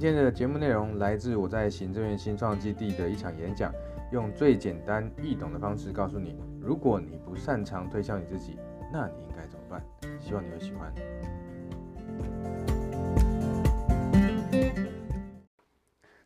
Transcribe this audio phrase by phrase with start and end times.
[0.00, 3.70] 今天的节目内容来自我在行政院新创基地的一场演讲。
[4.10, 8.58] 用最简单易懂的方式告诉你，如果你不擅长推销你自己，
[8.90, 9.84] 那你应该怎么办？
[10.18, 10.90] 希望你会喜欢。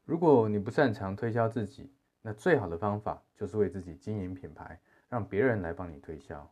[0.05, 6.49] 如果你不擅长推销自己，那最好的方法就是为自己经营品牌，让别人来帮你推销。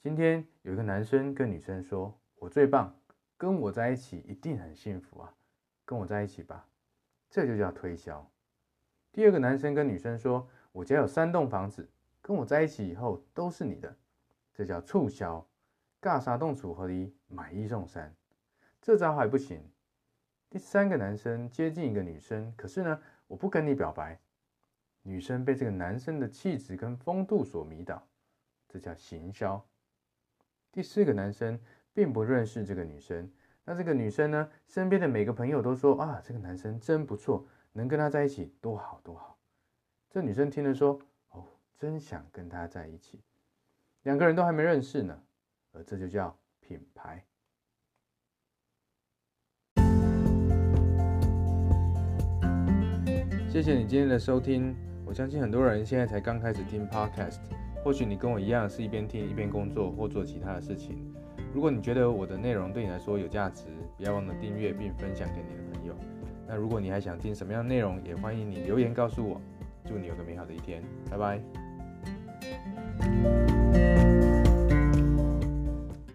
[0.00, 2.96] 今天有一个男生跟女生说：“我最棒，
[3.36, 5.34] 跟我在一起一定很幸福啊，
[5.84, 6.66] 跟我在一起吧。”
[7.30, 8.30] 这就叫推销。
[9.12, 11.88] 第二个男生跟女生说：“我家有三栋房子，
[12.20, 13.96] 跟我在一起以后都是你的。”
[14.54, 15.44] 这叫促销，
[16.00, 18.14] 尬啥动组合里买一送三，
[18.80, 19.68] 这招还不行。
[20.48, 24.20] 第三个男生接近一个女生，可是呢，我不跟你表白。
[25.02, 28.06] 女生被这个男生的气质跟风度所迷倒，
[28.68, 29.66] 这叫行销。
[30.70, 31.58] 第四个男生
[31.92, 33.28] 并不认识这个女生，
[33.66, 39.36] 那这个女生呢，身边的每个朋友都说：“啊，这个男生真不错。”能跟他在一起多好多好，
[40.08, 40.96] 这女生听了说
[41.32, 41.44] ：“哦，
[41.76, 43.20] 真想跟他在一起。”
[44.04, 45.18] 两个人都还没认识呢，
[45.72, 47.24] 而这就叫品牌。
[53.48, 54.76] 谢谢你今天的收听，
[55.06, 57.40] 我相信很多人现在才刚开始听 Podcast，
[57.82, 61.13] 或许你跟我一样是一边听一边工作或做其他的事情。
[61.54, 63.66] 如果你觉得我的内容对你来说有价值，
[63.96, 65.94] 不要忘了订阅并分享给你的朋友。
[66.48, 69.40] 那如果你还想听什么样的内容，也欢迎你留言告诉我。
[69.86, 71.40] 祝你有个美好的一天，拜拜。